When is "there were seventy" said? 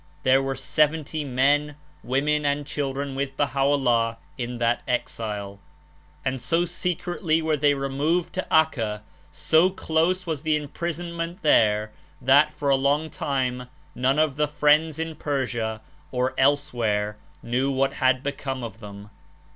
0.23-1.23